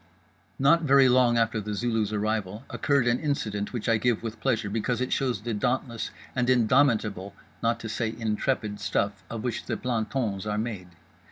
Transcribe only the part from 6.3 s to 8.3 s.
and indomitable, not to say